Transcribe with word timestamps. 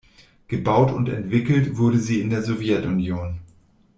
Gebaut 0.47 0.91
und 0.91 1.09
entwickelt 1.09 1.77
wurde 1.77 1.99
sie 1.99 2.21
in 2.21 2.31
der 2.31 2.41
Sowjetunion. 2.41 3.37